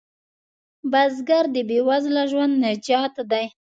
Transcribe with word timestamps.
بزګر 0.91 1.45
د 1.55 1.57
بې 1.69 1.79
وزله 1.87 2.23
ژوند 2.31 2.53
نجات 2.63 3.15
دی 3.31 3.45